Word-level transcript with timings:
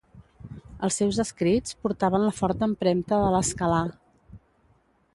Els 0.87 0.97
seus 1.01 1.19
escrits 1.25 1.77
portaven 1.85 2.27
la 2.31 2.33
forta 2.39 2.71
empremta 2.73 3.23
de 3.27 3.31
l'Haskalà. 3.37 3.87